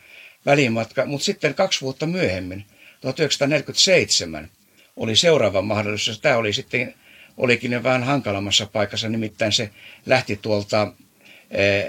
[0.46, 1.06] välimatka.
[1.06, 2.66] Mutta sitten kaksi vuotta myöhemmin,
[3.02, 4.50] 1947,
[4.96, 6.20] oli seuraava mahdollisuus.
[6.20, 6.94] Tämä oli sitten,
[7.38, 9.70] olikin jo vähän hankalammassa paikassa, nimittäin se
[10.06, 10.94] lähti tuolta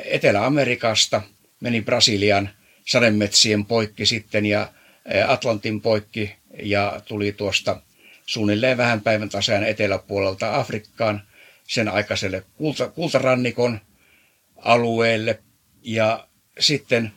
[0.04, 1.22] Etelä-Amerikasta,
[1.60, 2.50] meni Brasilian
[2.86, 4.72] sademetsien poikki sitten ja
[5.26, 7.80] Atlantin poikki ja tuli tuosta
[8.26, 11.22] suunnilleen vähän päivän tasajan eteläpuolelta Afrikkaan
[11.68, 13.80] sen aikaiselle kulta, kultarannikon
[14.56, 15.38] alueelle.
[15.82, 17.12] Ja sitten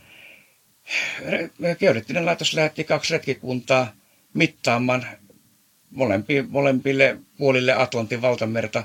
[1.80, 3.94] Geodeettinen laitos lähti kaksi retkikuntaa
[4.34, 5.06] mittaamaan
[5.92, 8.84] molempi, molempille puolille Atlantin valtamerta.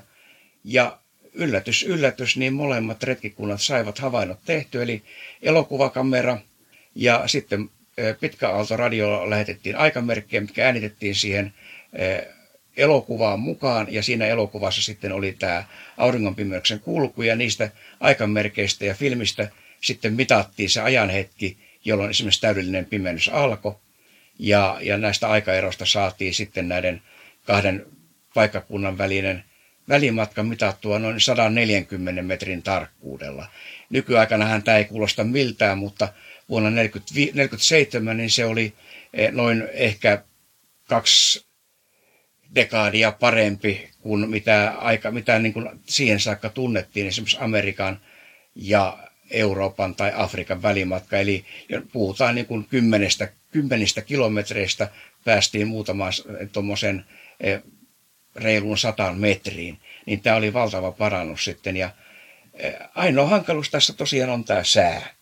[0.65, 0.99] Ja
[1.33, 5.03] yllätys, yllätys, niin molemmat retkikunnat saivat havainnot tehty, eli
[5.43, 6.39] elokuvakamera
[6.95, 7.71] ja sitten
[8.21, 8.75] pitkä aalto
[9.27, 11.55] lähetettiin aikamerkkejä, mitkä äänitettiin siihen
[12.77, 15.65] elokuvaan mukaan ja siinä elokuvassa sitten oli tämä
[15.97, 19.49] auringonpimeyksen kulku ja niistä aikamerkeistä ja filmistä
[19.81, 23.75] sitten mitattiin se ajanhetki, jolloin esimerkiksi täydellinen pimennys alkoi
[24.39, 27.03] ja, ja näistä aikaerosta saatiin sitten näiden
[27.45, 27.87] kahden
[28.35, 29.45] paikkakunnan välinen
[29.89, 33.47] välimatka mitattua noin 140 metrin tarkkuudella.
[33.91, 36.09] Nykyaikanahan tämä ei kuulosta miltään, mutta
[36.51, 38.73] vuonna 1947 niin se oli
[39.15, 40.25] eh, noin ehkä
[40.89, 41.47] kaksi
[42.55, 48.01] dekaadia parempi kuin mitä, aika, mitä niin kuin siihen saakka tunnettiin esimerkiksi Amerikan
[48.55, 48.99] ja
[49.31, 51.19] Euroopan tai Afrikan välimatka.
[51.19, 51.45] Eli
[51.93, 54.91] puhutaan niin kuin kymmenestä, kymmenistä kilometreistä
[55.25, 56.13] päästiin muutamaan
[56.53, 57.05] tuommoisen
[57.41, 57.63] eh,
[58.37, 59.79] reiluun sataan metriin.
[60.07, 61.77] Niin tämä oli valtava parannus sitten.
[61.77, 61.91] Ja
[62.55, 65.20] eh, ainoa hankaluus tässä tosiaan on tämä sää.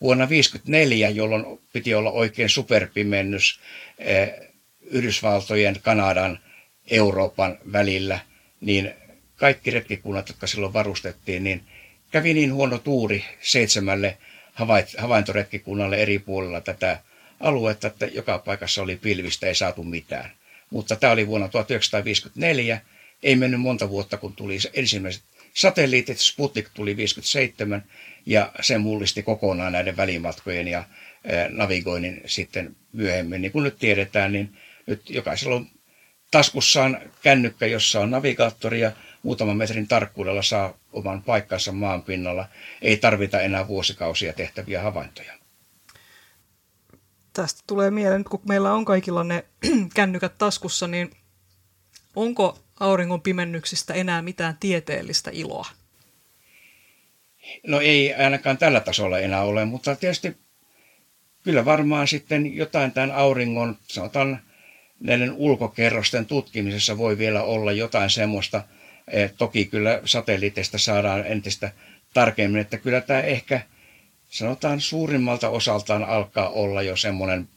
[0.00, 3.60] Vuonna 1954, jolloin piti olla oikein superpimennys
[3.98, 4.32] eh,
[4.80, 6.38] Yhdysvaltojen, Kanadan–
[6.90, 8.18] Euroopan välillä,
[8.60, 8.94] niin
[9.36, 11.62] kaikki retkikunnat, jotka silloin varustettiin, niin
[12.10, 14.18] kävi niin huono tuuri seitsemälle
[14.98, 17.00] havaintoretkikunnalle eri puolilla tätä
[17.40, 20.30] aluetta, että joka paikassa oli pilvistä, ei saatu mitään.
[20.70, 22.80] Mutta tämä oli vuonna 1954,
[23.22, 25.22] ei mennyt monta vuotta, kun tuli ensimmäiset
[25.54, 27.84] satelliitit, Sputnik tuli 57
[28.26, 30.84] ja se mullisti kokonaan näiden välimatkojen ja
[31.48, 33.42] navigoinnin sitten myöhemmin.
[33.42, 34.56] Niin kuin nyt tiedetään, niin
[34.86, 35.66] nyt jokaisella on
[36.30, 42.48] taskussaan kännykkä, jossa on navigaattori ja muutaman metrin tarkkuudella saa oman paikkansa maan pinnalla.
[42.82, 45.32] Ei tarvita enää vuosikausia tehtäviä havaintoja.
[47.32, 49.44] Tästä tulee mieleen, kun meillä on kaikilla ne
[49.94, 51.10] kännykät taskussa, niin
[52.16, 55.66] onko auringon pimennyksistä enää mitään tieteellistä iloa?
[57.66, 60.36] No ei ainakaan tällä tasolla enää ole, mutta tietysti
[61.44, 64.40] kyllä varmaan sitten jotain tämän auringon, sanotaan
[65.00, 68.62] näiden ulkokerrosten tutkimisessa voi vielä olla jotain semmoista,
[69.08, 71.72] että toki kyllä satelliiteista saadaan entistä
[72.14, 73.60] tarkemmin, että kyllä tämä ehkä
[74.30, 77.48] sanotaan suurimmalta osaltaan alkaa olla jo semmoinen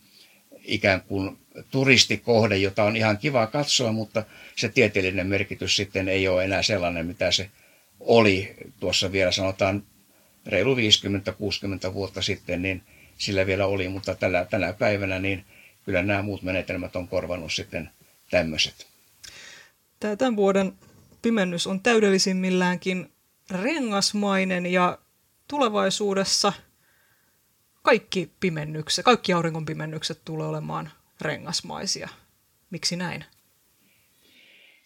[0.63, 1.38] ikään kuin
[1.71, 4.23] turistikohde, jota on ihan kiva katsoa, mutta
[4.56, 7.49] se tieteellinen merkitys sitten ei ole enää sellainen, mitä se
[8.05, 9.83] oli tuossa vielä sanotaan
[10.45, 12.83] reilu 50-60 vuotta sitten, niin
[13.17, 15.45] sillä vielä oli, mutta tällä, tänä päivänä niin
[15.85, 17.89] kyllä nämä muut menetelmät on korvannut sitten
[18.29, 18.87] tämmöiset.
[19.99, 20.73] Tämä tämän vuoden
[21.21, 23.11] pimennys on täydellisimmilläänkin
[23.51, 24.97] rengasmainen ja
[25.47, 26.53] tulevaisuudessa
[27.81, 32.09] kaikki pimennykset, kaikki auringon pimennykset tulee olemaan rengasmaisia.
[32.69, 33.25] Miksi näin?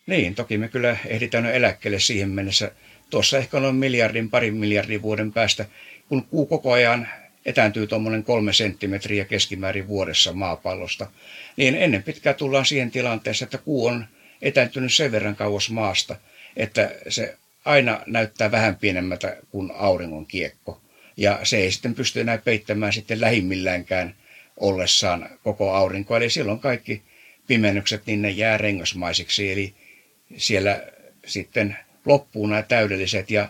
[0.07, 2.71] Niin, toki me kyllä ehditään eläkkeelle siihen mennessä.
[3.09, 5.65] Tuossa ehkä noin miljardin, parin miljardin vuoden päästä,
[6.09, 7.07] kun kuu koko ajan
[7.45, 11.11] etääntyy tuommoinen kolme senttimetriä keskimäärin vuodessa maapallosta,
[11.57, 14.05] niin ennen pitkää tullaan siihen tilanteeseen, että kuu on
[14.41, 16.15] etääntynyt sen verran kauas maasta,
[16.55, 20.81] että se aina näyttää vähän pienemmältä kuin auringon kiekko.
[21.17, 24.15] Ja se ei sitten pysty enää peittämään sitten lähimmilläänkään
[24.57, 26.17] ollessaan koko aurinko.
[26.17, 27.01] Eli silloin kaikki
[27.47, 29.51] pimennykset, niin ne jää rengasmaisiksi.
[29.51, 29.73] Eli
[30.37, 30.83] siellä
[31.25, 33.49] sitten loppuu nämä täydelliset ja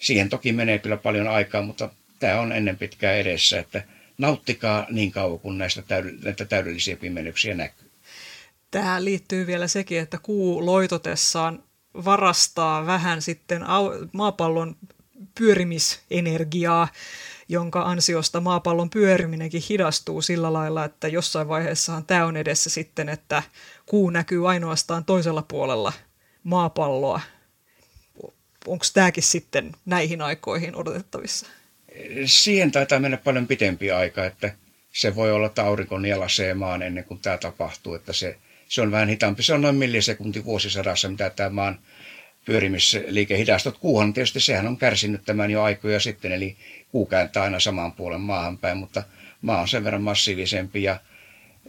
[0.00, 3.82] siihen toki menee kyllä paljon aikaa, mutta tämä on ennen pitkää edessä, että
[4.18, 5.82] nauttikaa niin kauan kuin näistä
[6.24, 7.90] näitä täydellisiä pimennyksiä näkyy.
[8.70, 11.62] Tähän liittyy vielä sekin, että kuu loitotessaan
[12.04, 13.64] varastaa vähän sitten
[14.12, 14.76] maapallon
[15.38, 16.88] pyörimisenergiaa,
[17.48, 23.42] jonka ansiosta maapallon pyöriminenkin hidastuu sillä lailla, että jossain vaiheessahan tämä on edessä sitten, että
[23.86, 25.92] kuu näkyy ainoastaan toisella puolella
[26.44, 27.20] maapalloa.
[28.66, 31.46] Onko tämäkin sitten näihin aikoihin odotettavissa?
[32.26, 34.54] siihen taitaa mennä paljon pitempi aika, että
[34.92, 38.38] se voi olla, että aurinko nielasee maan ennen kuin tämä tapahtuu, että se,
[38.68, 39.42] se on vähän hitaampi.
[39.42, 41.78] Se on noin millisekunti vuosisadassa, mitä tämä maan
[42.44, 43.78] pyörimisliikehidastot.
[43.78, 46.56] Kuuhan tietysti sehän on kärsinyt tämän jo aikoja sitten, eli
[46.90, 49.02] kuu kääntää aina saman puolen maahan päin, mutta
[49.42, 51.00] maa on sen verran massiivisempi ja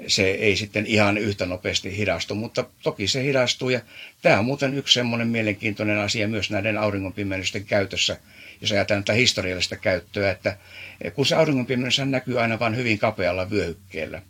[0.08, 3.82] se ei sitten ihan yhtä nopeasti hidastu, mutta toki se hidastuu ja
[4.22, 8.18] tämä on muuten yksi semmoinen mielenkiintoinen asia myös näiden auringonpimennysten käytössä,
[8.62, 10.58] jos ajatellaan tätä historiallista käyttöä, että
[11.14, 14.22] kun se auringonpimennys näkyy aina vain hyvin kapealla vyöhykkeellä.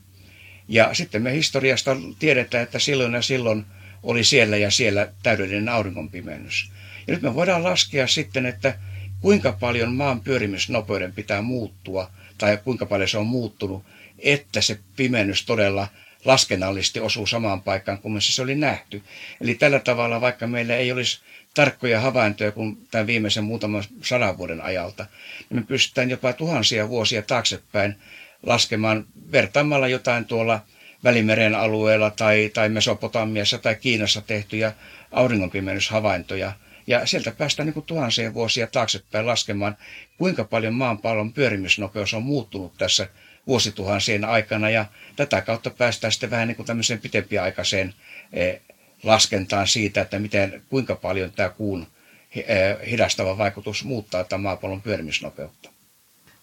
[0.67, 3.65] Ja sitten me historiasta tiedetään, että silloin ja silloin
[4.03, 6.71] oli siellä ja siellä täydellinen auringonpimennys.
[7.07, 8.77] Ja nyt me voidaan laskea sitten, että
[9.19, 13.85] kuinka paljon maan pyörimisnopeuden pitää muuttua tai kuinka paljon se on muuttunut,
[14.23, 15.87] että se pimennys todella
[16.25, 19.01] laskennallisesti osuu samaan paikkaan kuin se oli nähty.
[19.41, 21.19] Eli tällä tavalla, vaikka meillä ei olisi
[21.53, 25.05] tarkkoja havaintoja kuin tämän viimeisen muutaman sadan vuoden ajalta,
[25.49, 27.95] niin me pystytään jopa tuhansia vuosia taaksepäin
[28.43, 30.59] laskemaan vertaamalla jotain tuolla
[31.03, 34.73] Välimeren alueella tai, tai Mesopotamiassa tai Kiinassa tehtyjä
[35.11, 36.53] auringonpimennyshavaintoja.
[36.87, 39.77] Ja sieltä päästään niin tuhansia vuosia taaksepäin laskemaan,
[40.17, 43.07] kuinka paljon maanpallon pyörimisnopeus on muuttunut tässä
[43.47, 44.69] vuosituhansien aikana.
[44.69, 44.85] Ja
[45.15, 47.93] tätä kautta päästään sitten vähän niin kuin tämmöiseen pitempiaikaiseen
[48.33, 48.61] eh,
[49.03, 51.87] laskentaan siitä, että miten, kuinka paljon tämä kuun
[52.35, 52.45] eh,
[52.89, 55.69] hidastava vaikutus muuttaa tämä maapallon pyörimisnopeutta.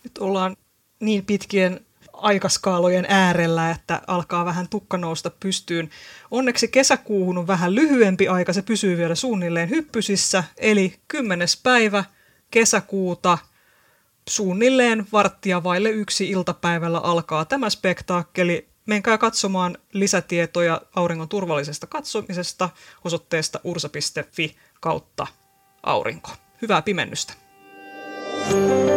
[0.05, 0.57] Nyt ollaan
[1.01, 1.81] niin pitkien
[2.13, 5.91] aikaskaalojen äärellä, että alkaa vähän tukka nousta pystyyn.
[6.31, 11.49] Onneksi kesäkuuhun on vähän lyhyempi aika, se pysyy vielä suunnilleen hyppysissä, eli 10.
[11.63, 12.05] päivä
[12.51, 13.39] kesäkuuta
[14.31, 18.69] suunnilleen varttia vaille yksi iltapäivällä alkaa tämä spektaakkeli.
[18.87, 22.69] Menkää katsomaan lisätietoja auringon turvallisesta katsomisesta
[23.05, 25.27] osoitteesta ursa.fi kautta
[25.83, 26.31] aurinko.
[26.63, 27.33] Hyvää pimennystä!
[28.51, 28.90] thank you